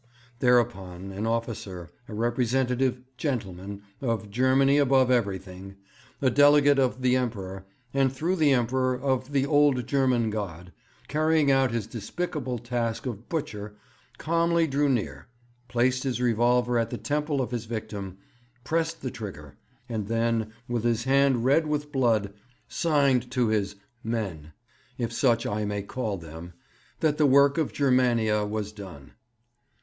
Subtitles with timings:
[0.39, 5.75] Thereupon an officer, a representative gentleman of "Germany above everything,"
[6.23, 10.73] a delegate of the Emperor, and, through the Emperor, of "the old German God,"
[11.07, 13.75] carrying out his despicable task of butcher,
[14.17, 15.27] calmly drew near,
[15.67, 18.17] placed his revolver at the temple of his victim,
[18.63, 19.55] pressed the trigger,
[19.87, 22.33] and then, with his hand red with blood,
[22.67, 24.51] signed to his "men,"
[24.97, 26.53] if such I may call them,
[27.01, 29.11] that the work of Germania was done.